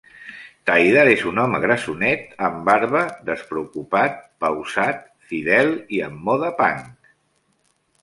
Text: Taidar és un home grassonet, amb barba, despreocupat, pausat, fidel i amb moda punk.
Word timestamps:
Taidar 0.69 1.03
és 1.09 1.25
un 1.31 1.41
home 1.43 1.59
grassonet, 1.65 2.33
amb 2.49 2.65
barba, 2.71 3.03
despreocupat, 3.29 4.19
pausat, 4.47 5.07
fidel 5.31 5.73
i 6.01 6.05
amb 6.11 6.29
moda 6.33 6.55
punk. 6.65 6.87